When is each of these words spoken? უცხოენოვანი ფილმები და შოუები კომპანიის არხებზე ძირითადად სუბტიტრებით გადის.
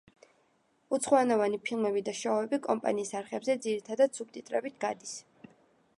უცხოენოვანი 0.97 1.59
ფილმები 1.67 2.03
და 2.09 2.15
შოუები 2.21 2.61
კომპანიის 2.65 3.13
არხებზე 3.21 3.59
ძირითადად 3.67 4.21
სუბტიტრებით 4.21 4.83
გადის. 4.87 5.17